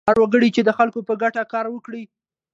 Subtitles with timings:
[0.09, 2.03] هر وګړی چې د خلکو په ګټه کار وکړي.